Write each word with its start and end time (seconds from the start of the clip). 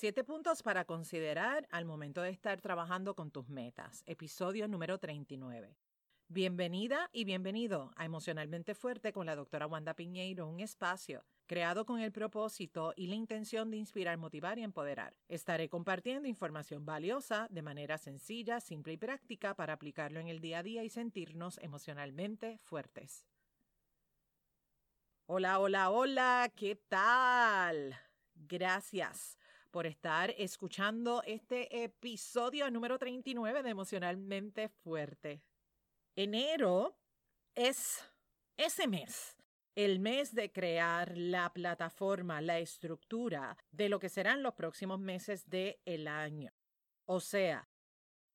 Siete 0.00 0.22
puntos 0.22 0.62
para 0.62 0.84
considerar 0.84 1.66
al 1.72 1.84
momento 1.84 2.22
de 2.22 2.30
estar 2.30 2.60
trabajando 2.60 3.16
con 3.16 3.32
tus 3.32 3.48
metas. 3.48 4.04
Episodio 4.06 4.68
número 4.68 4.98
39. 4.98 5.76
Bienvenida 6.28 7.10
y 7.12 7.24
bienvenido 7.24 7.90
a 7.96 8.04
Emocionalmente 8.04 8.76
Fuerte 8.76 9.12
con 9.12 9.26
la 9.26 9.34
doctora 9.34 9.66
Wanda 9.66 9.94
Piñeiro, 9.94 10.46
un 10.46 10.60
espacio 10.60 11.24
creado 11.48 11.84
con 11.84 11.98
el 11.98 12.12
propósito 12.12 12.94
y 12.94 13.08
la 13.08 13.16
intención 13.16 13.72
de 13.72 13.78
inspirar, 13.78 14.18
motivar 14.18 14.56
y 14.60 14.62
empoderar. 14.62 15.16
Estaré 15.26 15.68
compartiendo 15.68 16.28
información 16.28 16.86
valiosa 16.86 17.48
de 17.50 17.62
manera 17.62 17.98
sencilla, 17.98 18.60
simple 18.60 18.92
y 18.92 18.98
práctica 18.98 19.56
para 19.56 19.72
aplicarlo 19.72 20.20
en 20.20 20.28
el 20.28 20.38
día 20.38 20.60
a 20.60 20.62
día 20.62 20.84
y 20.84 20.90
sentirnos 20.90 21.58
emocionalmente 21.58 22.60
fuertes. 22.62 23.26
Hola, 25.26 25.58
hola, 25.58 25.90
hola, 25.90 26.52
¿qué 26.54 26.76
tal? 26.76 27.96
Gracias 28.36 29.36
por 29.70 29.86
estar 29.86 30.34
escuchando 30.38 31.22
este 31.26 31.84
episodio 31.84 32.70
número 32.70 32.98
39 32.98 33.62
de 33.62 33.70
Emocionalmente 33.70 34.68
Fuerte. 34.68 35.42
Enero 36.16 36.96
es 37.54 38.04
ese 38.56 38.86
mes, 38.86 39.36
el 39.74 40.00
mes 40.00 40.34
de 40.34 40.50
crear 40.50 41.16
la 41.16 41.52
plataforma, 41.52 42.40
la 42.40 42.58
estructura 42.58 43.56
de 43.70 43.88
lo 43.88 43.98
que 43.98 44.08
serán 44.08 44.42
los 44.42 44.54
próximos 44.54 44.98
meses 44.98 45.48
del 45.48 45.78
el 45.84 46.08
año. 46.08 46.52
O 47.04 47.20
sea, 47.20 47.68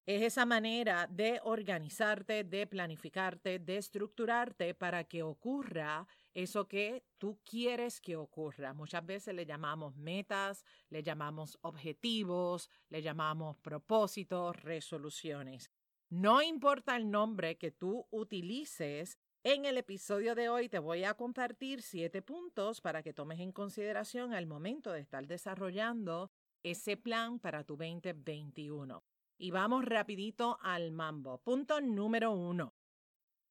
es 0.05 0.22
esa 0.22 0.45
manera 0.45 1.08
de 1.08 1.39
organizarte, 1.44 2.44
de 2.44 2.67
planificarte, 2.67 3.59
de 3.59 3.77
estructurarte 3.77 4.73
para 4.73 5.05
que 5.05 5.23
ocurra 5.23 6.05
eso 6.34 6.68
que 6.68 7.05
tú 7.18 7.40
quieres 7.44 8.02
que 8.02 8.16
ocurra. 8.16 8.73
Muchas 8.73 9.05
veces 9.05 9.36
le 9.36 9.46
llamamos 9.46 9.96
metas, 9.96 10.66
le 10.90 11.04
llamamos 11.04 11.58
objetivos, 11.62 12.70
le 12.90 13.02
llamamos 13.02 13.58
propósitos, 13.58 14.56
resoluciones. 14.64 15.70
No 16.09 16.42
importa 16.42 16.95
el 16.95 17.09
nombre 17.09 17.58
que 17.58 17.72
tú 17.72 18.08
utilices, 18.12 19.17
en 19.45 19.66
el 19.66 19.78
episodio 19.78 20.36
de 20.36 20.48
hoy 20.48 20.70
te 20.70 20.80
voy 20.80 21.03
a 21.03 21.16
compartir 21.16 21.81
siete 21.81 22.22
puntos 22.22 22.80
para 22.80 23.03
que 23.03 23.14
tomes 23.14 23.42
en 23.42 23.52
consideración 23.52 24.34
al 24.34 24.45
momento 24.45 24.92
de 24.92 25.02
estar 25.02 25.28
desarrollando 25.28 26.31
ese 26.64 26.95
plan 26.95 27.40
para 27.40 27.66
tu 27.66 27.75
2021. 27.75 29.03
Y 29.38 29.52
vamos 29.52 29.84
rapidito 29.84 30.58
al 30.62 30.92
mambo. 30.94 31.40
Punto 31.40 31.81
número 31.81 32.31
uno. 32.31 32.73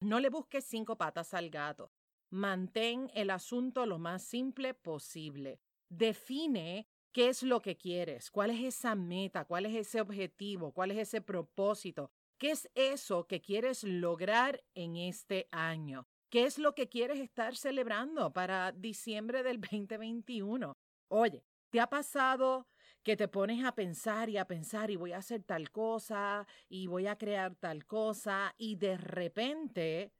No 0.01 0.19
le 0.19 0.31
busques 0.31 0.65
cinco 0.65 0.97
patas 0.97 1.35
al 1.35 1.51
gato. 1.51 1.93
Mantén 2.33 3.11
el 3.13 3.29
asunto 3.29 3.85
lo 3.85 3.99
más 3.99 4.23
simple 4.23 4.73
posible. 4.73 5.61
Define 5.91 6.89
qué 7.13 7.29
es 7.29 7.43
lo 7.43 7.61
que 7.61 7.77
quieres, 7.77 8.31
cuál 8.31 8.49
es 8.53 8.65
esa 8.65 8.95
meta, 8.95 9.45
cuál 9.45 9.67
es 9.67 9.75
ese 9.75 10.01
objetivo, 10.01 10.73
cuál 10.73 10.93
es 10.93 10.99
ese 10.99 11.21
propósito, 11.21 12.11
qué 12.39 12.53
es 12.53 12.71
eso 12.75 13.27
que 13.27 13.43
quieres 13.43 13.85
lograr 13.85 14.65
en 14.75 14.97
este 14.97 15.47
año, 15.51 16.07
qué 16.31 16.45
es 16.45 16.57
lo 16.59 16.75
que 16.75 16.89
quieres 16.89 17.21
estar 17.21 17.55
celebrando 17.55 18.33
para 18.33 18.73
diciembre 18.73 19.43
del 19.43 19.61
2021. 19.61 20.75
Oye, 21.09 21.45
¿te 21.69 21.81
ha 21.81 21.91
pasado 21.91 22.67
que 23.03 23.15
te 23.15 23.29
pones 23.29 23.63
a 23.63 23.75
pensar 23.75 24.31
y 24.31 24.39
a 24.39 24.47
pensar 24.47 24.91
y 24.91 24.97
voy 24.97 25.13
a 25.13 25.19
hacer 25.19 25.43
tal 25.43 25.71
cosa 25.71 26.47
y 26.71 26.87
voy 26.87 27.09
a 27.09 27.19
crear 27.19 27.57
tal 27.57 27.85
cosa 27.85 28.55
y 28.57 28.77
de 28.77 28.97
repente 28.97 30.13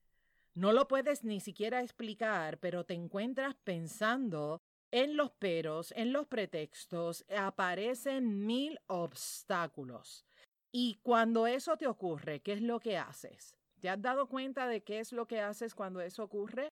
no 0.55 0.73
lo 0.73 0.87
puedes 0.87 1.25
ni 1.25 1.41
siquiera 1.41 1.81
explicar, 1.81 2.59
pero 2.59 2.85
te 2.85 2.95
encuentras 2.95 3.55
pensando 3.65 4.61
en 4.91 5.17
los 5.17 5.31
peros, 5.31 5.93
en 5.97 6.13
los 6.13 6.27
pretextos, 6.27 7.25
aparecen 7.35 8.47
mil 8.47 8.79
obstáculos. 8.87 10.27
Y 10.71 11.01
cuando 11.03 11.47
eso 11.47 11.77
te 11.77 11.87
ocurre, 11.87 12.41
¿qué 12.41 12.53
es 12.53 12.63
lo 12.63 12.81
que 12.81 12.99
haces? 12.99 13.57
¿Te 13.81 13.89
has 13.89 14.01
dado 14.01 14.29
cuenta 14.29 14.67
de 14.67 14.83
qué 14.83 15.01
es 15.01 15.13
lo 15.13 15.27
que 15.27 15.41
haces 15.41 15.75
cuando 15.75 16.01
eso 16.01 16.23
ocurre? 16.23 16.69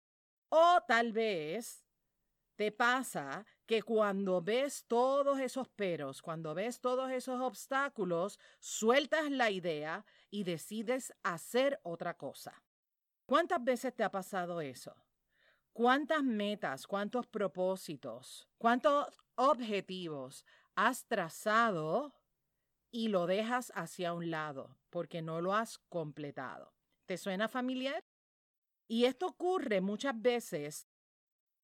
O 0.49 0.81
tal 0.87 1.13
vez 1.13 1.85
te 2.57 2.71
pasa 2.71 3.45
que 3.67 3.83
cuando 3.83 4.41
ves 4.41 4.85
todos 4.87 5.41
esos 5.41 5.69
peros, 5.69 6.23
cuando 6.23 6.55
ves 6.55 6.81
todos 6.81 7.11
esos 7.11 7.41
obstáculos, 7.41 8.39
sueltas 8.61 9.31
la 9.31 9.51
idea 9.51 10.05
y 10.31 10.45
decides 10.45 11.13
hacer 11.25 11.81
otra 11.83 12.17
cosa. 12.17 12.63
¿Cuántas 13.27 13.63
veces 13.65 13.95
te 13.95 14.05
ha 14.05 14.11
pasado 14.11 14.61
eso? 14.61 14.95
¿Cuántas 15.73 16.23
metas, 16.23 16.87
cuántos 16.87 17.27
propósitos, 17.27 18.47
cuántos 18.59 19.19
objetivos 19.35 20.45
has 20.77 21.07
trazado 21.07 22.15
y 22.91 23.09
lo 23.09 23.27
dejas 23.27 23.73
hacia 23.75 24.13
un 24.13 24.31
lado 24.31 24.77
porque 24.91 25.23
no 25.23 25.41
lo 25.41 25.55
has 25.55 25.79
completado? 25.89 26.75
¿Te 27.07 27.17
suena 27.17 27.49
familiar? 27.49 28.05
Y 28.87 29.07
esto 29.07 29.27
ocurre 29.27 29.81
muchas 29.81 30.21
veces 30.21 30.87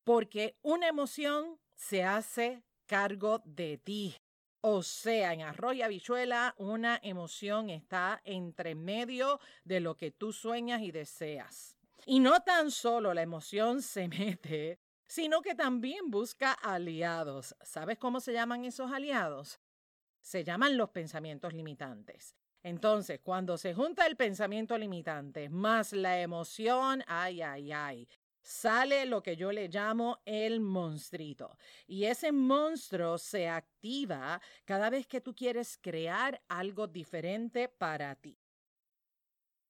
porque 0.02 0.56
una 0.62 0.88
emoción 0.88 1.60
se 1.74 2.02
hace 2.02 2.64
cargo 2.86 3.42
de 3.44 3.78
ti. 3.78 4.16
O 4.62 4.82
sea, 4.82 5.32
en 5.32 5.40
arroz 5.42 5.74
y 5.74 5.82
habichuela, 5.82 6.54
una 6.58 7.00
emoción 7.02 7.70
está 7.70 8.20
entre 8.24 8.74
medio 8.74 9.40
de 9.64 9.80
lo 9.80 9.96
que 9.96 10.10
tú 10.10 10.32
sueñas 10.32 10.82
y 10.82 10.90
deseas. 10.90 11.78
Y 12.04 12.20
no 12.20 12.40
tan 12.40 12.70
solo 12.70 13.14
la 13.14 13.22
emoción 13.22 13.82
se 13.82 14.08
mete, 14.08 14.78
sino 15.06 15.40
que 15.40 15.54
también 15.54 16.10
busca 16.10 16.52
aliados. 16.52 17.56
¿Sabes 17.62 17.98
cómo 17.98 18.20
se 18.20 18.32
llaman 18.32 18.64
esos 18.64 18.92
aliados? 18.92 19.60
Se 20.20 20.44
llaman 20.44 20.76
los 20.76 20.90
pensamientos 20.90 21.54
limitantes. 21.54 22.36
Entonces, 22.62 23.20
cuando 23.20 23.56
se 23.56 23.72
junta 23.72 24.06
el 24.06 24.16
pensamiento 24.16 24.76
limitante 24.76 25.48
más 25.48 25.94
la 25.94 26.20
emoción, 26.20 27.02
ay, 27.06 27.40
ay, 27.40 27.72
ay, 27.72 28.08
sale 28.42 29.06
lo 29.06 29.22
que 29.22 29.36
yo 29.36 29.52
le 29.52 29.68
llamo 29.68 30.20
el 30.24 30.60
monstruito. 30.60 31.56
Y 31.86 32.04
ese 32.04 32.32
monstruo 32.32 33.18
se 33.18 33.48
activa 33.48 34.40
cada 34.64 34.90
vez 34.90 35.06
que 35.06 35.20
tú 35.20 35.34
quieres 35.34 35.78
crear 35.80 36.42
algo 36.48 36.86
diferente 36.86 37.68
para 37.68 38.14
ti. 38.14 38.38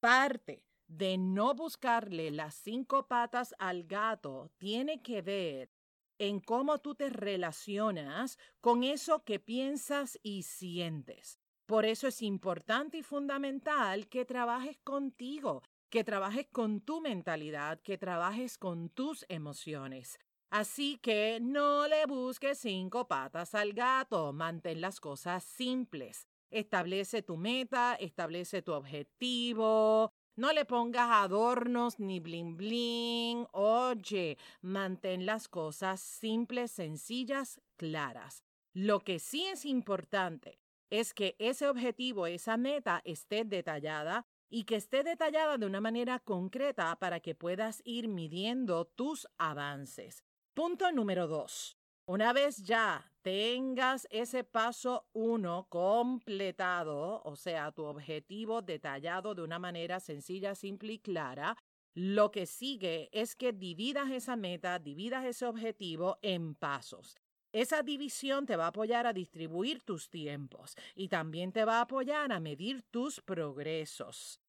Parte 0.00 0.64
de 0.86 1.18
no 1.18 1.54
buscarle 1.54 2.30
las 2.30 2.54
cinco 2.54 3.06
patas 3.06 3.54
al 3.58 3.84
gato 3.84 4.50
tiene 4.58 5.02
que 5.02 5.22
ver 5.22 5.70
en 6.18 6.40
cómo 6.40 6.78
tú 6.78 6.94
te 6.94 7.08
relacionas 7.08 8.38
con 8.60 8.84
eso 8.84 9.24
que 9.24 9.38
piensas 9.38 10.18
y 10.22 10.42
sientes. 10.42 11.38
Por 11.64 11.84
eso 11.84 12.08
es 12.08 12.20
importante 12.20 12.98
y 12.98 13.02
fundamental 13.02 14.08
que 14.08 14.24
trabajes 14.24 14.78
contigo, 14.82 15.62
que 15.90 16.04
trabajes 16.04 16.46
con 16.50 16.80
tu 16.80 17.00
mentalidad, 17.00 17.80
que 17.80 17.98
trabajes 17.98 18.56
con 18.56 18.88
tus 18.88 19.26
emociones. 19.28 20.18
Así 20.50 20.98
que 20.98 21.38
no 21.40 21.86
le 21.86 22.06
busques 22.06 22.58
cinco 22.58 23.06
patas 23.06 23.54
al 23.54 23.72
gato, 23.72 24.32
mantén 24.32 24.80
las 24.80 25.00
cosas 25.00 25.44
simples. 25.44 26.26
Establece 26.50 27.22
tu 27.22 27.36
meta, 27.36 27.94
establece 27.94 28.62
tu 28.62 28.72
objetivo, 28.72 30.12
no 30.36 30.52
le 30.52 30.64
pongas 30.64 31.08
adornos 31.10 32.00
ni 32.00 32.18
bling 32.18 32.56
bling. 32.56 33.46
Oye, 33.52 34.38
mantén 34.60 35.26
las 35.26 35.48
cosas 35.48 36.00
simples, 36.00 36.72
sencillas, 36.72 37.60
claras. 37.76 38.42
Lo 38.72 39.00
que 39.00 39.18
sí 39.18 39.44
es 39.46 39.64
importante 39.64 40.58
es 40.90 41.14
que 41.14 41.36
ese 41.38 41.68
objetivo, 41.68 42.26
esa 42.26 42.56
meta 42.56 43.02
esté 43.04 43.44
detallada 43.44 44.26
y 44.50 44.64
que 44.64 44.76
esté 44.76 45.04
detallada 45.04 45.56
de 45.56 45.66
una 45.66 45.80
manera 45.80 46.18
concreta 46.18 46.96
para 46.96 47.20
que 47.20 47.34
puedas 47.34 47.80
ir 47.84 48.08
midiendo 48.08 48.84
tus 48.84 49.28
avances. 49.38 50.24
Punto 50.52 50.90
número 50.92 51.28
dos. 51.28 51.78
Una 52.06 52.32
vez 52.32 52.64
ya 52.64 53.12
tengas 53.22 54.08
ese 54.10 54.42
paso 54.42 55.06
uno 55.12 55.68
completado, 55.68 57.22
o 57.24 57.36
sea, 57.36 57.70
tu 57.70 57.84
objetivo 57.84 58.62
detallado 58.62 59.34
de 59.36 59.42
una 59.42 59.60
manera 59.60 60.00
sencilla, 60.00 60.56
simple 60.56 60.94
y 60.94 60.98
clara, 60.98 61.56
lo 61.94 62.32
que 62.32 62.46
sigue 62.46 63.08
es 63.12 63.36
que 63.36 63.52
dividas 63.52 64.10
esa 64.10 64.34
meta, 64.34 64.80
dividas 64.80 65.24
ese 65.24 65.46
objetivo 65.46 66.18
en 66.22 66.56
pasos. 66.56 67.16
Esa 67.52 67.82
división 67.82 68.46
te 68.46 68.54
va 68.54 68.66
a 68.66 68.68
apoyar 68.68 69.08
a 69.08 69.12
distribuir 69.12 69.82
tus 69.82 70.08
tiempos 70.08 70.76
y 70.94 71.08
también 71.08 71.50
te 71.50 71.64
va 71.64 71.78
a 71.78 71.82
apoyar 71.82 72.30
a 72.30 72.38
medir 72.38 72.82
tus 72.82 73.20
progresos. 73.20 74.40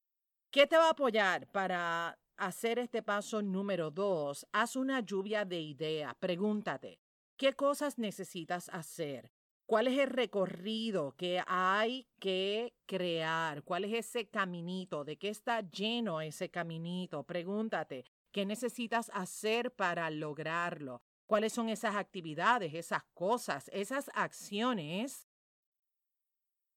¿Qué 0.52 0.68
te 0.68 0.78
va 0.78 0.88
a 0.88 0.92
apoyar 0.92 1.48
para 1.48 2.20
hacer 2.38 2.78
este 2.78 3.02
paso 3.02 3.42
número 3.42 3.90
dos? 3.90 4.46
Haz 4.52 4.76
una 4.76 5.00
lluvia 5.00 5.46
de 5.46 5.62
ideas. 5.62 6.14
Pregúntate, 6.20 7.00
¿qué 7.38 7.54
cosas 7.54 7.98
necesitas 7.98 8.70
hacer? 8.70 9.32
¿Cuál 9.66 9.88
es 9.88 9.98
el 9.98 10.10
recorrido 10.10 11.16
que 11.18 11.42
hay 11.48 12.06
que 12.20 12.76
crear? 12.86 13.64
¿Cuál 13.64 13.86
es 13.86 13.94
ese 13.94 14.28
caminito? 14.28 15.04
¿De 15.06 15.18
qué 15.18 15.30
está 15.30 15.62
lleno 15.62 16.22
ese 16.22 16.52
caminito? 16.52 17.24
Pregúntate, 17.24 18.06
¿qué 18.32 18.46
necesitas 18.46 19.10
hacer 19.14 19.72
para 19.72 20.12
lograrlo? 20.12 21.02
¿Cuáles 21.32 21.54
son 21.54 21.70
esas 21.70 21.96
actividades, 21.96 22.74
esas 22.74 23.06
cosas, 23.14 23.70
esas 23.72 24.12
acciones 24.14 25.30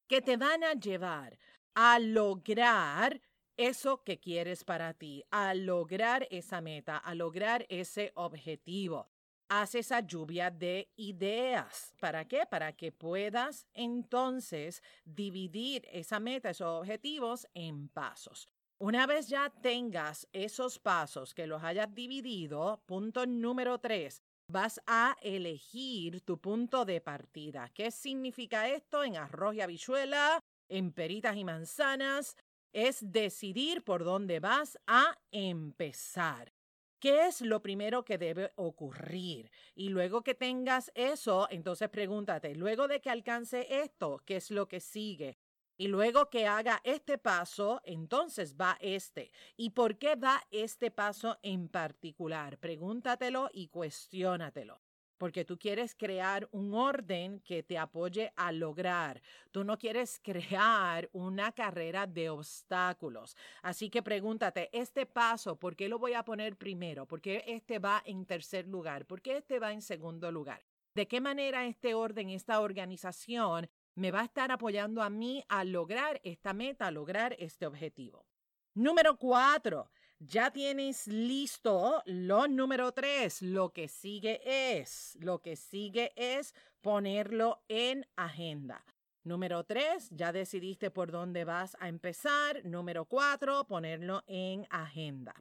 que 0.06 0.23
te 0.23 0.37
van 0.37 0.62
a 0.62 0.75
llevar 0.75 1.37
a 1.75 1.99
lograr 1.99 3.21
eso 3.56 4.05
que 4.05 4.21
quieres 4.21 4.62
para 4.62 4.95
ti, 4.95 5.25
a 5.33 5.55
lograr 5.55 6.29
esa 6.31 6.61
meta, 6.61 6.99
a 6.99 7.17
lograr 7.17 7.67
ese 7.69 8.12
objetivo. 8.15 9.11
Haz 9.49 9.75
esa 9.75 9.99
lluvia 9.99 10.53
de 10.53 10.89
ideas. 10.95 11.93
¿Para 11.99 12.25
qué? 12.29 12.47
Para 12.49 12.77
que 12.77 12.93
puedas 12.93 13.67
entonces 13.73 14.85
dividir 15.05 15.85
esa 15.91 16.21
meta, 16.21 16.51
esos 16.51 16.81
objetivos 16.81 17.49
en 17.55 17.89
pasos. 17.89 18.49
Una 18.79 19.05
vez 19.09 19.29
ya 19.29 19.51
tengas 19.51 20.29
esos 20.33 20.79
pasos 20.79 21.35
que 21.35 21.49
los 21.49 21.65
hayas 21.65 21.93
dividido, 21.93 22.85
punto 22.87 23.27
número 23.27 23.81
tres, 23.81 24.23
vas 24.49 24.81
a 24.87 25.17
elegir 25.23 26.20
tu 26.23 26.38
punto 26.41 26.85
de 26.85 27.00
partida. 27.00 27.70
¿Qué 27.75 27.91
significa 27.91 28.69
esto 28.69 29.05
en 29.05 29.17
arroz 29.17 29.55
y 29.55 29.61
habichuela, 29.61 30.41
en 30.69 30.93
peritas 30.93 31.37
y 31.37 31.44
manzanas? 31.44 32.37
Es 32.73 33.12
decidir 33.12 33.85
por 33.85 34.05
dónde 34.05 34.41
vas 34.41 34.79
a 34.87 35.17
empezar. 35.31 36.52
¿Qué 37.00 37.26
es 37.26 37.43
lo 37.43 37.61
primero 37.61 38.05
que 38.05 38.19
debe 38.19 38.52
ocurrir? 38.56 39.50
Y 39.75 39.91
luego 39.91 40.23
que 40.23 40.35
tengas 40.35 40.91
eso, 40.94 41.46
entonces 41.50 41.91
pregúntate, 41.91 42.55
luego 42.55 42.88
de 42.88 43.00
que 43.00 43.11
alcance 43.11 43.67
esto, 43.82 44.23
¿qué 44.25 44.37
es 44.37 44.50
lo 44.50 44.69
que 44.69 44.81
sigue? 44.81 45.37
Y 45.76 45.88
luego 45.88 46.31
que 46.31 46.47
haga 46.47 46.81
este 46.85 47.19
paso, 47.19 47.81
entonces 47.85 48.55
va 48.56 48.76
este. 48.81 49.32
¿Y 49.56 49.71
por 49.71 49.99
qué 49.99 50.15
va 50.15 50.41
este 50.50 50.93
paso 50.93 51.38
en 51.43 51.69
particular? 51.69 52.59
Pregúntatelo 52.59 53.50
y 53.53 53.69
cuestiónatelo. 53.69 54.81
Porque 55.19 55.44
tú 55.44 55.59
quieres 55.59 55.94
crear 55.94 56.49
un 56.53 56.75
orden 56.75 57.41
que 57.41 57.62
te 57.62 57.79
apoye 57.79 58.32
a 58.37 58.53
lograr. 58.53 59.21
Tú 59.50 59.65
no 59.65 59.79
quieres 59.79 60.21
crear 60.23 61.09
una 61.12 61.50
carrera 61.53 62.06
de 62.06 62.31
obstáculos. 62.31 63.37
Así 63.62 63.91
que 63.91 64.03
pregúntate, 64.03 64.70
este 64.73 65.06
paso, 65.06 65.56
¿por 65.56 65.75
qué 65.75 65.88
lo 65.88 65.99
voy 65.99 66.15
a 66.15 66.25
poner 66.25 66.56
primero? 66.56 67.06
¿Por 67.06 67.20
qué 67.20 67.44
este 67.47 67.79
va 67.79 68.03
en 68.05 68.27
tercer 68.27 68.67
lugar? 68.67 69.06
¿Por 69.06 69.23
qué 69.23 69.38
este 69.38 69.59
va 69.59 69.73
en 69.73 69.82
segundo 69.82 70.31
lugar? 70.31 70.65
¿De 70.94 71.09
qué 71.09 71.20
manera 71.20 71.67
este 71.67 71.94
orden, 71.94 72.31
esta 72.31 72.61
organización 72.61 73.69
me 73.94 74.11
va 74.11 74.20
a 74.20 74.25
estar 74.25 74.50
apoyando 74.50 75.02
a 75.02 75.11
mí 75.11 75.44
a 75.49 75.64
lograr 75.64 76.20
esta 76.25 76.52
meta, 76.52 76.87
a 76.87 76.91
lograr 76.91 77.37
este 77.38 77.67
objetivo. 77.67 78.26
Número 78.75 79.17
cuatro, 79.19 79.91
ya 80.19 80.50
tienes 80.50 81.06
listo 81.06 82.02
lo 82.06 82.49
número 82.49 82.93
tres. 82.93 83.41
Lo 83.43 83.73
que 83.73 83.88
sigue 83.88 84.41
es, 84.44 85.17
lo 85.20 85.41
que 85.41 85.55
sigue 85.56 86.12
es 86.17 86.55
ponerlo 86.81 87.62
en 87.69 88.06
agenda. 88.17 88.85
Número 89.23 89.64
tres, 89.64 90.11
ya 90.11 90.32
decidiste 90.32 90.91
por 90.91 91.11
dónde 91.11 91.44
vas 91.44 91.76
a 91.81 91.88
empezar. 91.88 92.64
Número 92.64 93.05
cuatro, 93.05 93.64
ponerlo 93.67 94.23
en 94.26 94.67
agenda. 94.70 95.35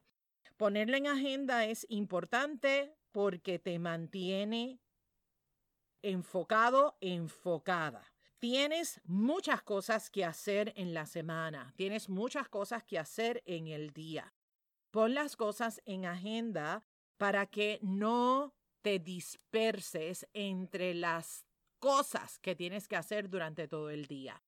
Ponerlo 0.58 0.96
en 0.96 1.08
agenda 1.08 1.66
es 1.66 1.86
importante 1.90 2.96
porque 3.12 3.60
te 3.60 3.80
mantiene 3.80 4.80
enfocado, 6.02 6.98
enfocada. 7.02 8.13
Tienes 8.44 9.00
muchas 9.06 9.64
cosas 9.64 10.10
que 10.10 10.26
hacer 10.26 10.74
en 10.76 10.94
la 10.94 11.06
semana, 11.06 11.72
tienes 11.78 12.10
muchas 12.10 12.50
cosas 12.50 12.84
que 12.84 13.00
hacer 13.00 13.42
en 13.46 13.68
el 13.68 13.92
día. 13.92 14.34
Pon 14.92 15.14
las 15.14 15.38
cosas 15.38 15.82
en 15.86 16.04
agenda 16.04 16.86
para 17.18 17.46
que 17.46 17.80
no 17.82 18.54
te 18.82 19.00
disperses 19.00 20.28
entre 20.34 20.94
las 20.94 21.46
cosas 21.80 22.38
que 22.40 22.54
tienes 22.54 22.90
que 22.90 22.98
hacer 22.98 23.30
durante 23.30 23.70
todo 23.70 23.90
el 23.90 24.08
día. 24.08 24.44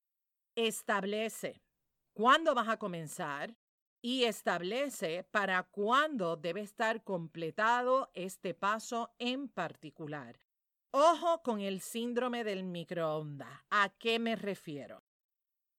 Establece 0.56 1.64
cuándo 2.12 2.54
vas 2.54 2.68
a 2.68 2.78
comenzar 2.78 3.56
y 4.02 4.26
establece 4.26 5.24
para 5.24 5.64
cuándo 5.64 6.36
debe 6.36 6.60
estar 6.60 7.02
completado 7.06 8.12
este 8.14 8.54
paso 8.54 9.16
en 9.20 9.48
particular. 9.48 10.45
Ojo 10.98 11.42
con 11.44 11.60
el 11.60 11.82
síndrome 11.82 12.46
del 12.46 12.64
microondas. 12.64 13.50
¿A 13.70 13.90
qué 14.00 14.18
me 14.18 14.38
refiero? 14.38 15.04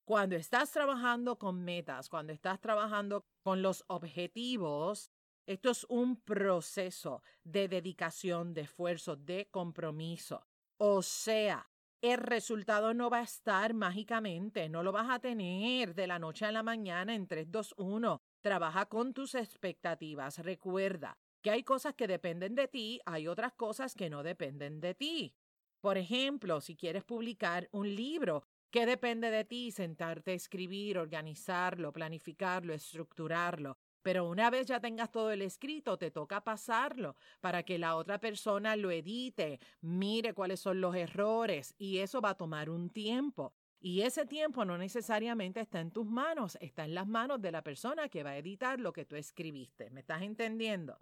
Cuando 0.05 0.35
estás 0.35 0.71
trabajando 0.71 1.39
con 1.39 1.65
metas, 1.65 2.07
cuando 2.07 2.33
estás 2.33 2.61
trabajando 2.61 3.25
con 3.41 3.63
los 3.63 3.83
objetivos, 3.87 5.09
esto 5.47 5.71
es 5.71 5.87
un 5.89 6.21
proceso 6.21 7.23
de 7.43 7.67
dedicación, 7.67 8.53
de 8.53 8.61
esfuerzo, 8.61 9.15
de 9.15 9.49
compromiso. 9.49 10.45
O 10.77 11.01
sea, 11.01 11.67
el 11.99 12.19
resultado 12.19 12.93
no 12.93 13.09
va 13.09 13.17
a 13.17 13.23
estar 13.23 13.73
mágicamente, 13.73 14.69
no 14.69 14.83
lo 14.83 14.91
vas 14.91 15.09
a 15.09 15.17
tener 15.17 15.95
de 15.95 16.05
la 16.05 16.19
noche 16.19 16.45
a 16.45 16.51
la 16.51 16.61
mañana 16.61 17.15
en 17.15 17.25
3, 17.25 17.49
2, 17.49 17.73
1. 17.79 18.21
Trabaja 18.39 18.85
con 18.85 19.15
tus 19.15 19.33
expectativas. 19.33 20.37
Recuerda, 20.37 21.17
que 21.41 21.51
hay 21.51 21.63
cosas 21.63 21.93
que 21.95 22.07
dependen 22.07 22.55
de 22.55 22.67
ti, 22.67 22.99
hay 23.05 23.27
otras 23.27 23.53
cosas 23.53 23.95
que 23.95 24.09
no 24.09 24.23
dependen 24.23 24.79
de 24.79 24.93
ti. 24.93 25.35
Por 25.81 25.97
ejemplo, 25.97 26.59
si 26.61 26.75
quieres 26.75 27.03
publicar 27.03 27.69
un 27.71 27.95
libro, 27.95 28.43
¿qué 28.71 28.85
depende 28.85 29.29
de 29.29 29.45
ti? 29.45 29.71
Sentarte 29.71 30.31
a 30.31 30.35
escribir, 30.35 30.97
organizarlo, 30.97 31.93
planificarlo, 31.93 32.73
estructurarlo. 32.73 33.77
Pero 34.01 34.27
una 34.27 34.49
vez 34.49 34.67
ya 34.67 34.79
tengas 34.79 35.11
todo 35.11 35.31
el 35.31 35.41
escrito, 35.41 35.97
te 35.97 36.11
toca 36.11 36.43
pasarlo 36.43 37.15
para 37.41 37.63
que 37.63 37.77
la 37.77 37.95
otra 37.95 38.19
persona 38.19 38.75
lo 38.75 38.89
edite, 38.89 39.59
mire 39.81 40.33
cuáles 40.33 40.61
son 40.61 40.81
los 40.81 40.95
errores 40.95 41.75
y 41.77 41.97
eso 41.97 42.21
va 42.21 42.29
a 42.29 42.37
tomar 42.37 42.69
un 42.69 42.89
tiempo. 42.89 43.53
Y 43.79 44.01
ese 44.01 44.25
tiempo 44.25 44.65
no 44.65 44.77
necesariamente 44.77 45.59
está 45.59 45.79
en 45.81 45.91
tus 45.91 46.05
manos, 46.05 46.57
está 46.61 46.85
en 46.85 46.95
las 46.95 47.07
manos 47.07 47.41
de 47.41 47.51
la 47.51 47.63
persona 47.63 48.09
que 48.09 48.23
va 48.23 48.31
a 48.31 48.37
editar 48.37 48.79
lo 48.79 48.91
que 48.93 49.05
tú 49.05 49.15
escribiste. 49.15 49.89
¿Me 49.91 49.99
estás 49.99 50.21
entendiendo? 50.23 50.97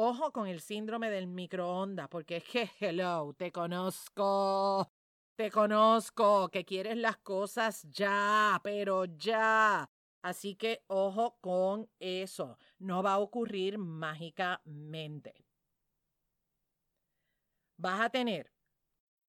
Ojo 0.00 0.30
con 0.30 0.46
el 0.46 0.60
síndrome 0.60 1.10
del 1.10 1.26
microondas, 1.26 2.06
porque 2.08 2.36
es 2.36 2.44
que, 2.44 2.70
hello, 2.78 3.34
te 3.36 3.50
conozco, 3.50 4.92
te 5.34 5.50
conozco, 5.50 6.48
que 6.50 6.64
quieres 6.64 6.96
las 6.96 7.16
cosas 7.16 7.82
ya, 7.90 8.60
pero 8.62 9.06
ya. 9.06 9.90
Así 10.22 10.54
que 10.54 10.84
ojo 10.86 11.38
con 11.40 11.90
eso, 11.98 12.58
no 12.78 13.02
va 13.02 13.14
a 13.14 13.18
ocurrir 13.18 13.76
mágicamente. 13.76 15.44
Vas 17.76 18.00
a 18.00 18.10
tener 18.10 18.52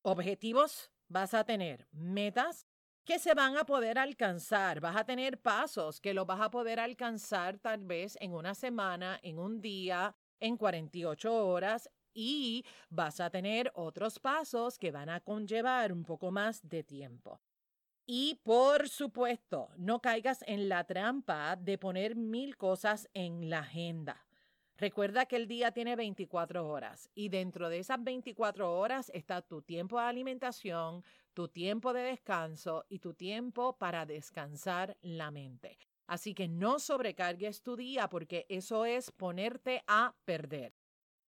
objetivos, 0.03 0.91
vas 1.07 1.33
a 1.33 1.45
tener 1.45 1.87
metas 1.91 2.67
que 3.05 3.17
se 3.17 3.33
van 3.33 3.57
a 3.57 3.65
poder 3.65 3.97
alcanzar, 3.97 4.81
vas 4.81 4.97
a 4.97 5.03
tener 5.03 5.41
pasos 5.41 5.99
que 5.99 6.13
los 6.13 6.27
vas 6.27 6.41
a 6.41 6.51
poder 6.51 6.79
alcanzar 6.79 7.57
tal 7.57 7.85
vez 7.85 8.19
en 8.21 8.35
una 8.35 8.53
semana, 8.53 9.19
en 9.23 9.39
un 9.39 9.61
día, 9.61 10.15
en 10.39 10.57
48 10.57 11.47
horas 11.47 11.89
y 12.13 12.65
vas 12.89 13.19
a 13.19 13.29
tener 13.29 13.71
otros 13.75 14.19
pasos 14.19 14.77
que 14.77 14.91
van 14.91 15.09
a 15.09 15.19
conllevar 15.19 15.91
un 15.91 16.03
poco 16.03 16.31
más 16.31 16.67
de 16.67 16.83
tiempo. 16.83 17.39
Y 18.05 18.39
por 18.43 18.89
supuesto, 18.89 19.69
no 19.77 20.01
caigas 20.01 20.43
en 20.47 20.67
la 20.67 20.83
trampa 20.85 21.55
de 21.55 21.77
poner 21.77 22.15
mil 22.15 22.57
cosas 22.57 23.07
en 23.13 23.49
la 23.49 23.59
agenda. 23.59 24.25
Recuerda 24.77 25.25
que 25.25 25.35
el 25.35 25.47
día 25.47 25.71
tiene 25.71 25.95
24 25.95 26.67
horas 26.67 27.09
y 27.13 27.29
dentro 27.29 27.69
de 27.69 27.79
esas 27.79 28.01
24 28.01 28.79
horas 28.79 29.11
está 29.13 29.41
tu 29.41 29.61
tiempo 29.61 29.99
de 29.99 30.05
alimentación, 30.05 31.03
tu 31.33 31.49
tiempo 31.49 31.93
de 31.93 32.01
descanso 32.01 32.85
y 32.89 32.99
tu 32.99 33.13
tiempo 33.13 33.77
para 33.77 34.05
descansar 34.05 34.97
la 35.01 35.31
mente. 35.31 35.77
Así 36.09 36.33
que 36.33 36.47
no 36.47 36.79
sobrecargues 36.79 37.61
tu 37.61 37.75
día 37.75 38.09
porque 38.09 38.47
eso 38.49 38.83
es 38.83 39.11
ponerte 39.11 39.83
a 39.85 40.15
perder. 40.25 40.73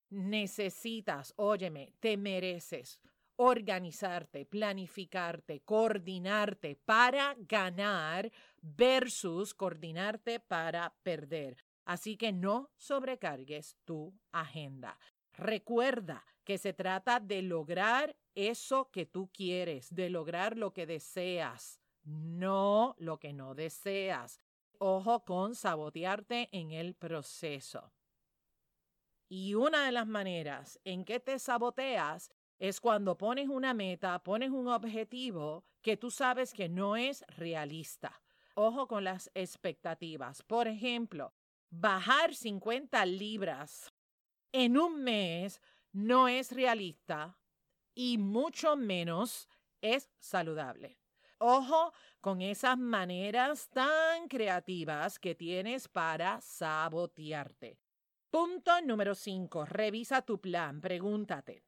Necesitas, 0.09 1.35
óyeme, 1.37 1.93
te 1.99 2.17
mereces 2.17 2.99
organizarte, 3.35 4.43
planificarte, 4.47 5.61
coordinarte 5.61 6.77
para 6.83 7.35
ganar 7.37 8.31
versus 8.59 9.53
coordinarte 9.53 10.39
para 10.39 10.91
perder. 11.03 11.57
Así 11.85 12.17
que 12.17 12.31
no 12.31 12.71
sobrecargues 12.75 13.77
tu 13.85 14.15
agenda. 14.31 14.97
Recuerda 15.33 16.25
que 16.43 16.57
se 16.57 16.73
trata 16.73 17.19
de 17.19 17.43
lograr 17.43 18.15
eso 18.33 18.89
que 18.91 19.05
tú 19.05 19.29
quieres, 19.31 19.93
de 19.93 20.09
lograr 20.09 20.57
lo 20.57 20.73
que 20.73 20.87
deseas, 20.87 21.79
no 22.03 22.95
lo 22.97 23.19
que 23.19 23.31
no 23.31 23.53
deseas 23.53 24.39
ojo 24.81 25.23
con 25.23 25.53
sabotearte 25.53 26.49
en 26.51 26.71
el 26.71 26.95
proceso. 26.95 27.93
Y 29.29 29.53
una 29.53 29.85
de 29.85 29.91
las 29.91 30.07
maneras 30.07 30.79
en 30.83 31.05
que 31.05 31.19
te 31.19 31.37
saboteas 31.37 32.31
es 32.57 32.81
cuando 32.81 33.15
pones 33.15 33.47
una 33.47 33.75
meta, 33.75 34.23
pones 34.23 34.49
un 34.49 34.67
objetivo 34.67 35.63
que 35.83 35.97
tú 35.97 36.09
sabes 36.09 36.51
que 36.51 36.67
no 36.67 36.95
es 36.95 37.23
realista. 37.27 38.21
Ojo 38.55 38.87
con 38.87 39.03
las 39.03 39.29
expectativas. 39.35 40.41
Por 40.41 40.67
ejemplo, 40.67 41.33
bajar 41.69 42.33
50 42.33 43.05
libras 43.05 43.93
en 44.51 44.77
un 44.77 45.03
mes 45.03 45.61
no 45.91 46.27
es 46.27 46.51
realista 46.51 47.37
y 47.93 48.17
mucho 48.17 48.75
menos 48.75 49.47
es 49.79 50.09
saludable. 50.19 51.00
Ojo 51.43 51.91
con 52.19 52.43
esas 52.43 52.77
maneras 52.77 53.67
tan 53.73 54.27
creativas 54.27 55.17
que 55.17 55.33
tienes 55.33 55.87
para 55.87 56.39
sabotearte. 56.39 57.79
Punto 58.29 58.79
número 58.81 59.15
5. 59.15 59.65
Revisa 59.65 60.21
tu 60.21 60.39
plan. 60.39 60.79
Pregúntate. 60.81 61.63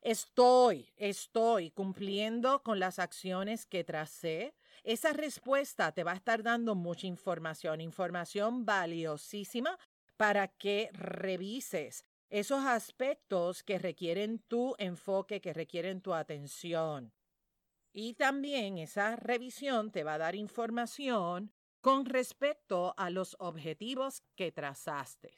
¿Estoy, 0.00 0.92
estoy 0.96 1.70
cumpliendo 1.70 2.64
con 2.64 2.80
las 2.80 2.98
acciones 2.98 3.64
que 3.64 3.84
tracé? 3.84 4.56
Esa 4.82 5.12
respuesta 5.12 5.92
te 5.92 6.02
va 6.02 6.10
a 6.10 6.16
estar 6.16 6.42
dando 6.42 6.74
mucha 6.74 7.06
información, 7.06 7.80
información 7.80 8.66
valiosísima 8.66 9.78
para 10.16 10.48
que 10.48 10.90
revises 10.94 12.04
esos 12.28 12.64
aspectos 12.64 13.62
que 13.62 13.78
requieren 13.78 14.40
tu 14.48 14.74
enfoque, 14.78 15.40
que 15.40 15.52
requieren 15.52 16.00
tu 16.00 16.12
atención. 16.12 17.12
Y 17.92 18.14
también 18.14 18.78
esa 18.78 19.16
revisión 19.16 19.92
te 19.92 20.02
va 20.02 20.14
a 20.14 20.18
dar 20.18 20.34
información 20.34 21.52
con 21.82 22.06
respecto 22.06 22.94
a 22.96 23.10
los 23.10 23.36
objetivos 23.38 24.22
que 24.34 24.50
trazaste. 24.50 25.34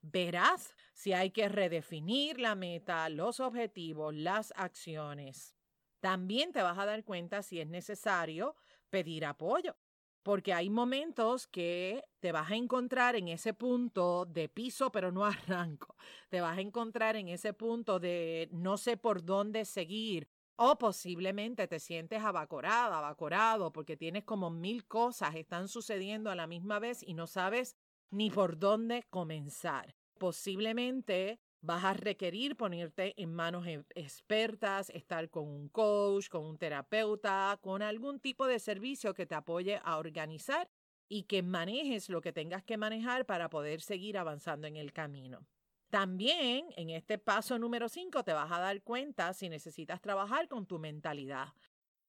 Verás 0.00 0.74
si 0.94 1.12
hay 1.12 1.30
que 1.30 1.48
redefinir 1.48 2.38
la 2.38 2.54
meta, 2.54 3.08
los 3.08 3.40
objetivos, 3.40 4.14
las 4.14 4.52
acciones. 4.54 5.56
También 6.00 6.52
te 6.52 6.62
vas 6.62 6.78
a 6.78 6.86
dar 6.86 7.04
cuenta 7.04 7.42
si 7.42 7.60
es 7.60 7.66
necesario 7.66 8.54
pedir 8.90 9.24
apoyo, 9.24 9.76
porque 10.22 10.54
hay 10.54 10.70
momentos 10.70 11.48
que 11.48 12.04
te 12.20 12.30
vas 12.30 12.50
a 12.50 12.56
encontrar 12.56 13.16
en 13.16 13.26
ese 13.28 13.54
punto 13.54 14.24
de 14.24 14.48
piso, 14.48 14.92
pero 14.92 15.10
no 15.10 15.24
arranco. 15.26 15.96
Te 16.28 16.40
vas 16.40 16.58
a 16.58 16.60
encontrar 16.60 17.16
en 17.16 17.28
ese 17.28 17.54
punto 17.54 17.98
de 17.98 18.48
no 18.52 18.76
sé 18.76 18.96
por 18.96 19.24
dónde 19.24 19.64
seguir 19.64 20.28
o 20.60 20.76
posiblemente 20.76 21.68
te 21.68 21.78
sientes 21.78 22.20
abacorada, 22.20 22.98
abacorado, 22.98 23.72
porque 23.72 23.96
tienes 23.96 24.24
como 24.24 24.50
mil 24.50 24.86
cosas 24.86 25.36
están 25.36 25.68
sucediendo 25.68 26.30
a 26.30 26.34
la 26.34 26.48
misma 26.48 26.80
vez 26.80 27.02
y 27.02 27.14
no 27.14 27.28
sabes 27.28 27.76
ni 28.10 28.28
por 28.28 28.58
dónde 28.58 29.04
comenzar. 29.08 29.94
Posiblemente 30.18 31.38
vas 31.60 31.84
a 31.84 31.94
requerir 31.94 32.56
ponerte 32.56 33.14
en 33.22 33.32
manos 33.32 33.68
e, 33.68 33.84
expertas, 33.94 34.90
estar 34.90 35.30
con 35.30 35.46
un 35.46 35.68
coach, 35.68 36.28
con 36.28 36.44
un 36.44 36.58
terapeuta, 36.58 37.56
con 37.62 37.80
algún 37.80 38.18
tipo 38.18 38.48
de 38.48 38.58
servicio 38.58 39.14
que 39.14 39.26
te 39.26 39.36
apoye 39.36 39.80
a 39.84 39.96
organizar 39.96 40.68
y 41.08 41.22
que 41.24 41.44
manejes 41.44 42.08
lo 42.08 42.20
que 42.20 42.32
tengas 42.32 42.64
que 42.64 42.76
manejar 42.76 43.26
para 43.26 43.48
poder 43.48 43.80
seguir 43.80 44.18
avanzando 44.18 44.66
en 44.66 44.74
el 44.74 44.92
camino. 44.92 45.46
También 45.90 46.66
en 46.76 46.90
este 46.90 47.16
paso 47.16 47.58
número 47.58 47.88
5 47.88 48.22
te 48.22 48.34
vas 48.34 48.52
a 48.52 48.60
dar 48.60 48.82
cuenta 48.82 49.32
si 49.32 49.48
necesitas 49.48 50.02
trabajar 50.02 50.46
con 50.46 50.66
tu 50.66 50.78
mentalidad. 50.78 51.54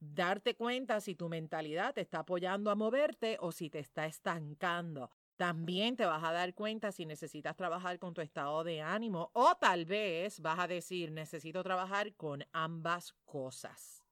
Darte 0.02 0.56
cuenta 0.56 1.00
si 1.00 1.16
tu 1.16 1.30
mentalidad 1.30 1.94
te 1.94 2.02
está 2.02 2.20
apoyando 2.20 2.72
a 2.72 2.76
moverte 2.76 3.38
o 3.40 3.54
si 3.54 3.70
te 3.70 3.80
está 3.80 4.06
estancando. 4.06 5.12
También 5.38 5.96
te 5.96 6.06
vas 6.06 6.22
a 6.26 6.34
dar 6.34 6.54
cuenta 6.54 6.92
si 6.92 7.06
necesitas 7.06 7.56
trabajar 7.56 8.00
con 8.00 8.14
tu 8.14 8.20
estado 8.20 8.66
de 8.66 8.82
ánimo 8.82 9.32
o 9.34 9.56
tal 9.56 9.86
vez 9.86 10.42
vas 10.42 10.60
a 10.60 10.68
decir 10.68 11.12
necesito 11.12 11.64
trabajar 11.64 12.14
con 12.16 12.44
ambas 12.52 13.14
cosas. 13.24 14.04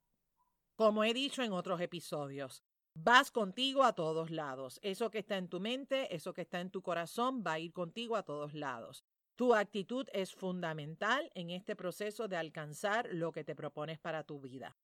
Como 0.78 1.04
he 1.04 1.14
dicho 1.14 1.44
en 1.44 1.52
otros 1.52 1.82
episodios, 1.82 2.64
vas 2.94 3.32
contigo 3.32 3.84
a 3.84 3.94
todos 3.94 4.32
lados. 4.32 4.80
Eso 4.82 5.12
que 5.12 5.20
está 5.20 5.36
en 5.36 5.50
tu 5.50 5.60
mente, 5.60 6.16
eso 6.16 6.34
que 6.34 6.44
está 6.44 6.62
en 6.62 6.72
tu 6.72 6.82
corazón 6.82 7.44
va 7.46 7.54
a 7.54 7.60
ir 7.60 7.74
contigo 7.74 8.16
a 8.16 8.24
todos 8.24 8.54
lados. 8.54 9.04
Tu 9.38 9.53
actitud 9.53 10.08
es 10.13 10.34
fundamental 10.34 11.32
en 11.36 11.51
este 11.51 11.75
proceso 11.75 12.27
de 12.27 12.38
alcanzar 12.38 13.08
lo 13.12 13.32
que 13.32 13.44
te 13.44 13.53
propones 13.53 14.00
para 14.00 14.24
tu 14.24 14.39
vida. 14.39 14.75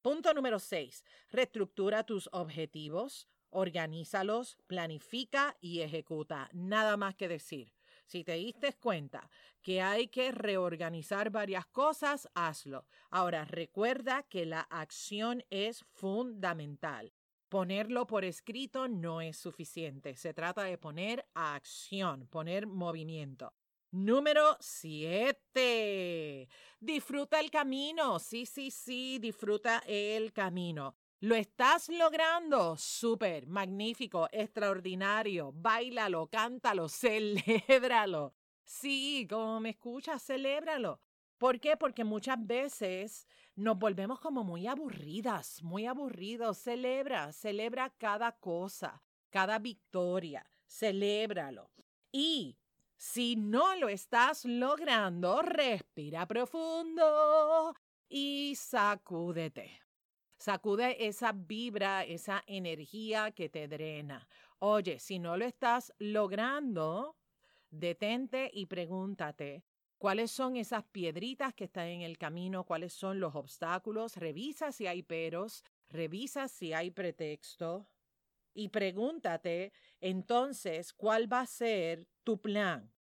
Punto 0.00 0.34
número 0.34 0.58
6. 0.58 1.04
Reestructura 1.30 2.02
tus 2.02 2.28
objetivos, 2.32 3.28
organízalos, 3.50 4.58
planifica 4.66 5.56
y 5.60 5.82
ejecuta. 5.82 6.50
Nada 6.52 6.96
más 6.96 7.14
que 7.14 7.28
decir. 7.28 7.72
Si 8.04 8.24
te 8.24 8.32
diste 8.32 8.72
cuenta 8.72 9.30
que 9.62 9.80
hay 9.80 10.08
que 10.08 10.32
reorganizar 10.32 11.30
varias 11.30 11.66
cosas, 11.66 12.28
hazlo. 12.34 12.88
Ahora, 13.08 13.44
recuerda 13.44 14.24
que 14.24 14.46
la 14.46 14.62
acción 14.62 15.44
es 15.48 15.84
fundamental. 15.92 17.12
Ponerlo 17.48 18.08
por 18.08 18.24
escrito 18.24 18.88
no 18.88 19.20
es 19.20 19.36
suficiente. 19.36 20.16
Se 20.16 20.34
trata 20.34 20.64
de 20.64 20.76
poner 20.76 21.24
acción, 21.34 22.26
poner 22.26 22.66
movimiento. 22.66 23.54
Número 23.92 24.56
7. 24.58 26.48
Disfruta 26.80 27.38
el 27.40 27.50
camino. 27.50 28.18
Sí, 28.18 28.46
sí, 28.46 28.70
sí, 28.70 29.18
disfruta 29.18 29.82
el 29.86 30.32
camino. 30.32 30.96
Lo 31.20 31.34
estás 31.34 31.90
logrando. 31.90 32.74
Súper, 32.78 33.46
magnífico, 33.46 34.28
extraordinario. 34.32 35.52
Báilalo, 35.52 36.26
cántalo, 36.28 36.88
celébralo. 36.88 38.34
Sí, 38.64 39.26
como 39.28 39.60
me 39.60 39.70
escuchas, 39.70 40.24
celébralo. 40.24 40.98
¿Por 41.36 41.60
qué? 41.60 41.76
Porque 41.76 42.02
muchas 42.02 42.38
veces 42.46 43.26
nos 43.56 43.78
volvemos 43.78 44.20
como 44.20 44.42
muy 44.42 44.66
aburridas, 44.68 45.62
muy 45.62 45.84
aburridos. 45.84 46.56
Celebra, 46.56 47.30
celebra 47.34 47.90
cada 47.98 48.32
cosa, 48.32 49.02
cada 49.28 49.58
victoria. 49.58 50.46
Celébralo. 50.66 51.70
Y 52.10 52.56
si 53.02 53.34
no 53.34 53.74
lo 53.74 53.88
estás 53.88 54.44
logrando, 54.44 55.42
respira 55.42 56.24
profundo 56.24 57.74
y 58.08 58.54
sacúdete. 58.54 59.80
Sacude 60.36 61.04
esa 61.04 61.32
vibra, 61.32 62.04
esa 62.04 62.44
energía 62.46 63.32
que 63.32 63.48
te 63.48 63.66
drena. 63.66 64.28
Oye, 64.60 65.00
si 65.00 65.18
no 65.18 65.36
lo 65.36 65.44
estás 65.44 65.92
logrando, 65.98 67.16
detente 67.70 68.48
y 68.54 68.66
pregúntate, 68.66 69.64
¿cuáles 69.98 70.30
son 70.30 70.54
esas 70.54 70.84
piedritas 70.84 71.54
que 71.54 71.64
están 71.64 71.88
en 71.88 72.02
el 72.02 72.18
camino? 72.18 72.62
¿Cuáles 72.62 72.92
son 72.92 73.18
los 73.18 73.34
obstáculos? 73.34 74.16
Revisa 74.16 74.70
si 74.70 74.86
hay 74.86 75.02
peros, 75.02 75.64
revisa 75.88 76.46
si 76.46 76.72
hay 76.72 76.92
pretexto 76.92 77.88
y 78.54 78.68
pregúntate 78.68 79.72
entonces 80.00 80.92
cuál 80.92 81.32
va 81.32 81.40
a 81.40 81.46
ser 81.46 82.08
tu 82.24 82.40
plan. 82.40 82.92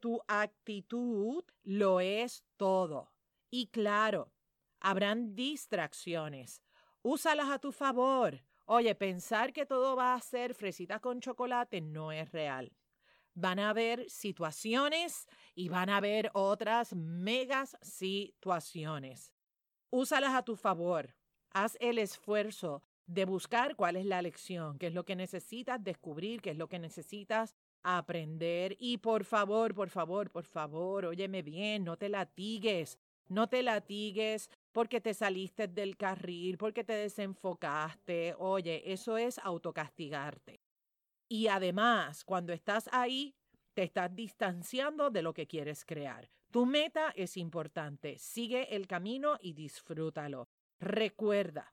Tu 0.00 0.20
actitud 0.28 1.44
lo 1.62 2.00
es 2.00 2.44
todo. 2.56 3.12
Y 3.50 3.68
claro, 3.68 4.32
habrán 4.80 5.34
distracciones. 5.34 6.62
Úsalas 7.02 7.48
a 7.48 7.58
tu 7.58 7.72
favor. 7.72 8.42
Oye, 8.66 8.94
pensar 8.94 9.52
que 9.52 9.66
todo 9.66 9.96
va 9.96 10.14
a 10.14 10.20
ser 10.20 10.54
fresita 10.54 11.00
con 11.00 11.20
chocolate 11.20 11.80
no 11.80 12.12
es 12.12 12.30
real. 12.32 12.76
Van 13.34 13.58
a 13.58 13.70
haber 13.70 14.10
situaciones 14.10 15.26
y 15.54 15.68
van 15.68 15.88
a 15.88 15.98
haber 15.98 16.30
otras 16.34 16.94
megas 16.94 17.76
situaciones. 17.80 19.32
Úsalas 19.90 20.34
a 20.34 20.42
tu 20.42 20.54
favor. 20.54 21.14
Haz 21.50 21.76
el 21.80 21.98
esfuerzo 21.98 22.82
de 23.08 23.24
buscar 23.24 23.74
cuál 23.74 23.96
es 23.96 24.04
la 24.04 24.22
lección, 24.22 24.78
qué 24.78 24.88
es 24.88 24.94
lo 24.94 25.04
que 25.04 25.16
necesitas 25.16 25.82
descubrir, 25.82 26.42
qué 26.42 26.50
es 26.50 26.56
lo 26.58 26.68
que 26.68 26.78
necesitas 26.78 27.54
aprender. 27.82 28.76
Y 28.78 28.98
por 28.98 29.24
favor, 29.24 29.74
por 29.74 29.88
favor, 29.88 30.30
por 30.30 30.44
favor, 30.44 31.06
óyeme 31.06 31.42
bien, 31.42 31.84
no 31.84 31.96
te 31.96 32.10
latigues, 32.10 32.98
no 33.28 33.48
te 33.48 33.62
latigues 33.62 34.50
porque 34.72 35.00
te 35.00 35.14
saliste 35.14 35.68
del 35.68 35.96
carril, 35.96 36.58
porque 36.58 36.84
te 36.84 36.92
desenfocaste. 36.92 38.34
Oye, 38.38 38.92
eso 38.92 39.16
es 39.16 39.38
autocastigarte. 39.38 40.60
Y 41.30 41.46
además, 41.48 42.24
cuando 42.24 42.52
estás 42.52 42.88
ahí, 42.92 43.34
te 43.72 43.84
estás 43.84 44.14
distanciando 44.14 45.08
de 45.10 45.22
lo 45.22 45.32
que 45.32 45.46
quieres 45.46 45.84
crear. 45.84 46.28
Tu 46.50 46.66
meta 46.66 47.12
es 47.16 47.36
importante. 47.36 48.18
Sigue 48.18 48.74
el 48.74 48.86
camino 48.86 49.38
y 49.40 49.52
disfrútalo. 49.54 50.48
Recuerda, 50.80 51.72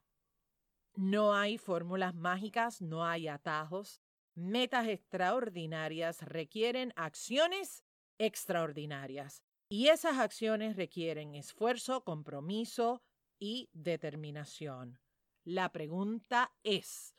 no 0.96 1.34
hay 1.34 1.58
fórmulas 1.58 2.14
mágicas, 2.14 2.80
no 2.80 3.04
hay 3.04 3.28
atajos. 3.28 4.00
Metas 4.34 4.88
extraordinarias 4.88 6.22
requieren 6.22 6.92
acciones 6.96 7.84
extraordinarias. 8.18 9.42
Y 9.68 9.88
esas 9.88 10.18
acciones 10.18 10.76
requieren 10.76 11.34
esfuerzo, 11.34 12.04
compromiso 12.04 13.02
y 13.38 13.68
determinación. 13.72 14.98
La 15.44 15.70
pregunta 15.70 16.52
es, 16.62 17.14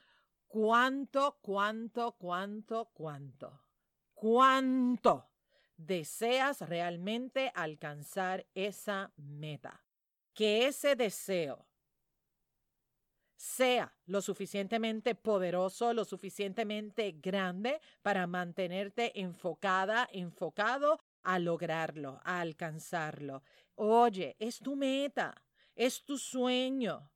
¿cuánto, 0.48 1.40
cuánto, 1.42 2.14
cuánto, 2.18 2.90
cuánto? 2.94 3.62
¿Cuánto 4.14 5.30
deseas 5.76 6.62
realmente 6.62 7.52
alcanzar 7.54 8.48
esa 8.56 9.12
meta? 9.18 9.86
Que 10.34 10.68
ese 10.68 10.96
deseo 10.96 11.68
sea 13.38 13.94
lo 14.08 14.22
suficientemente 14.22 15.16
poderoso, 15.16 15.94
lo 15.94 16.04
suficientemente 16.04 17.12
grande 17.22 17.80
para 18.02 18.28
mantenerte 18.28 19.20
enfocada, 19.22 20.10
enfocado 20.12 21.00
a 21.24 21.40
lograrlo, 21.40 22.20
a 22.24 22.42
alcanzarlo. 22.42 23.44
Oye, 23.76 24.36
es 24.40 24.60
tu 24.60 24.76
meta, 24.76 25.46
es 25.76 26.04
tu 26.04 26.18
sueño. 26.18 27.12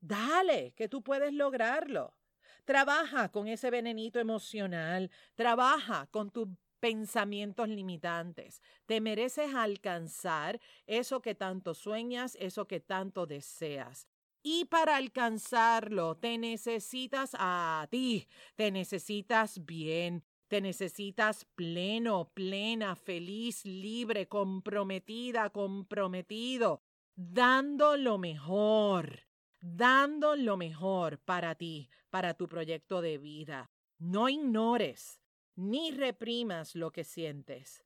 Dale, 0.00 0.72
que 0.74 0.88
tú 0.88 1.02
puedes 1.02 1.32
lograrlo. 1.32 2.16
Trabaja 2.64 3.30
con 3.30 3.46
ese 3.46 3.70
venenito 3.70 4.18
emocional, 4.18 5.10
trabaja 5.36 6.08
con 6.10 6.30
tus 6.30 6.48
pensamientos 6.80 7.68
limitantes. 7.68 8.60
Te 8.86 9.00
mereces 9.00 9.54
alcanzar 9.54 10.60
eso 10.86 11.22
que 11.22 11.34
tanto 11.34 11.74
sueñas, 11.74 12.36
eso 12.40 12.66
que 12.66 12.80
tanto 12.80 13.26
deseas. 13.26 14.08
Y 14.48 14.66
para 14.66 14.94
alcanzarlo, 14.94 16.18
te 16.18 16.38
necesitas 16.38 17.34
a 17.36 17.88
ti, 17.90 18.28
te 18.54 18.70
necesitas 18.70 19.66
bien, 19.66 20.22
te 20.46 20.60
necesitas 20.60 21.44
pleno, 21.56 22.30
plena, 22.32 22.94
feliz, 22.94 23.64
libre, 23.64 24.28
comprometida, 24.28 25.50
comprometido, 25.50 26.80
dando 27.16 27.96
lo 27.96 28.18
mejor, 28.18 29.26
dando 29.58 30.36
lo 30.36 30.56
mejor 30.56 31.18
para 31.18 31.56
ti, 31.56 31.90
para 32.08 32.34
tu 32.34 32.46
proyecto 32.46 33.00
de 33.00 33.18
vida. 33.18 33.72
No 33.98 34.28
ignores 34.28 35.20
ni 35.56 35.90
reprimas 35.90 36.76
lo 36.76 36.92
que 36.92 37.02
sientes, 37.02 37.84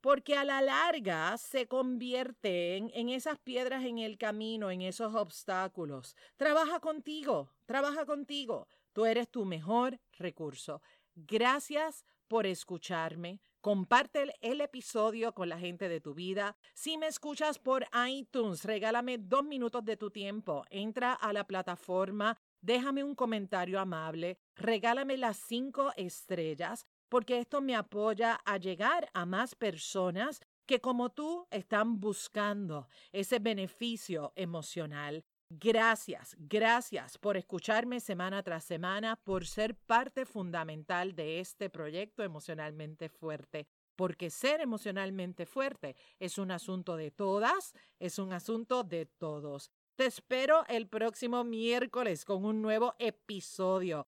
porque 0.00 0.36
a 0.36 0.44
la 0.44 0.62
larga 0.62 1.36
se 1.38 1.66
convierten 1.66 2.90
en 2.94 3.08
esas 3.08 3.38
piedras 3.38 3.84
en 3.84 3.98
el 3.98 4.18
camino, 4.18 4.70
en 4.70 4.82
esos 4.82 5.14
obstáculos. 5.14 6.16
Trabaja 6.36 6.80
contigo, 6.80 7.50
trabaja 7.64 8.06
contigo. 8.06 8.68
Tú 8.92 9.04
eres 9.04 9.28
tu 9.28 9.44
mejor 9.44 10.00
recurso. 10.18 10.80
Gracias 11.14 12.04
por 12.28 12.46
escucharme. 12.46 13.40
Comparte 13.60 14.32
el, 14.42 14.60
episodio 14.60 15.32
con 15.34 15.48
la 15.48 15.58
gente 15.58 15.88
de 15.88 16.00
tu 16.00 16.14
vida. 16.14 16.56
Si 16.72 16.98
me 16.98 17.08
escuchas 17.08 17.58
por 17.58 17.84
iTunes, 18.08 18.64
regálame 18.64 19.18
dos 19.18 19.44
minutos 19.44 19.84
de 19.84 19.96
tu 19.96 20.10
tiempo. 20.10 20.64
Entra 20.70 21.12
a 21.14 21.32
la 21.32 21.46
plataforma, 21.48 22.38
déjame 22.60 23.02
un 23.02 23.16
comentario 23.16 23.80
amable, 23.80 24.38
regálame 24.54 25.16
las 25.16 25.38
cinco 25.38 25.92
estrellas, 25.96 26.86
porque 27.16 27.38
esto 27.38 27.62
me 27.62 27.74
apoya 27.74 28.38
a 28.44 28.58
llegar 28.58 29.08
a 29.14 29.24
más 29.24 29.54
personas 29.54 30.38
que 30.66 30.82
como 30.82 31.08
tú 31.08 31.46
están 31.50 31.98
buscando 31.98 32.88
ese 33.10 33.38
beneficio 33.38 34.34
emocional 34.36 35.24
Gracias, 35.48 36.36
gracias 36.38 37.16
por 37.16 37.38
escucharme 37.38 38.00
semana 38.00 38.42
tras 38.42 38.64
semana, 38.64 39.16
por 39.16 39.46
ser 39.46 39.76
parte 39.76 40.26
fundamental 40.26 41.14
de 41.14 41.40
este 41.40 41.70
proyecto 41.70 42.22
emocionalmente 42.22 43.08
fuerte, 43.08 43.66
porque 43.94 44.28
ser 44.28 44.60
emocionalmente 44.60 45.46
fuerte 45.46 45.94
es 46.18 46.36
un 46.36 46.50
asunto 46.50 46.96
de 46.96 47.12
todas, 47.12 47.72
es 47.98 48.18
un 48.18 48.32
asunto 48.32 48.82
de 48.82 49.06
todos. 49.06 49.70
Te 49.94 50.04
espero 50.04 50.66
el 50.68 50.88
próximo 50.88 51.44
miércoles 51.44 52.24
con 52.24 52.44
un 52.44 52.60
nuevo 52.60 52.94
episodio. 52.98 54.08